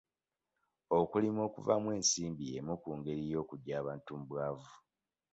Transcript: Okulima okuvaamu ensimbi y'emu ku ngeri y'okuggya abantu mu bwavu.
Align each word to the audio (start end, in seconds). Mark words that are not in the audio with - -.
Okulima 0.99 1.41
okuvaamu 1.47 1.87
ensimbi 1.97 2.43
y'emu 2.51 2.73
ku 2.83 2.89
ngeri 2.97 3.23
y'okuggya 3.31 3.73
abantu 3.81 4.09
mu 4.17 4.25
bwavu. 4.29 4.71